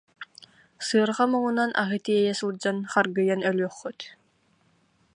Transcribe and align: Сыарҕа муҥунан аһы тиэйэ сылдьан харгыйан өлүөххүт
Сыарҕа 0.85 1.25
муҥунан 1.31 1.71
аһы 1.81 1.97
тиэйэ 2.05 2.33
сылдьан 2.39 2.77
харгыйан 2.91 3.41
өлүөххүт 3.49 3.99